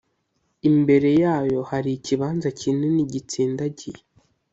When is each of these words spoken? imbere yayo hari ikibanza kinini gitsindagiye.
imbere 0.69 1.09
yayo 1.23 1.59
hari 1.69 1.89
ikibanza 1.97 2.47
kinini 2.59 3.01
gitsindagiye. 3.13 4.01